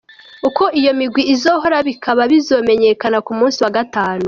[0.47, 4.19] Uko iyo migwi izohura bikaba bizomenyekana ku musi wa Gatanu.